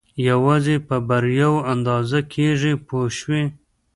[0.29, 3.43] یوازې په بریاوو اندازه کېږي پوه شوې!.